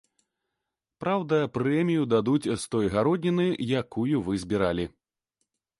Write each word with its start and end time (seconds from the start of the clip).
Праўда, 1.03 1.37
прэмію 1.57 2.07
дадуць 2.15 2.49
з 2.49 2.59
той 2.75 2.85
гародніны, 2.95 3.47
якую 3.85 4.15
вы 4.31 4.45
збіралі. 4.47 4.93